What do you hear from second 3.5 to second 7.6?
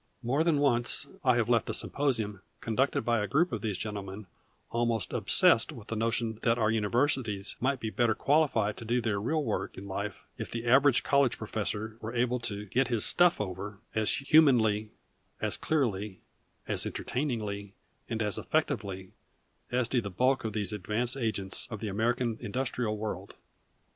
of these gentlemen almost obsessed with the notion that our universities